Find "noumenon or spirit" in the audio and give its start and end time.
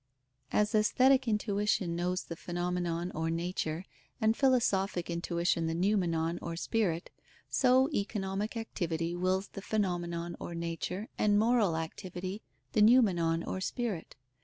5.75-7.11, 12.81-14.15